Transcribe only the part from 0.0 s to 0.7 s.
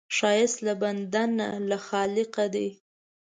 ښایست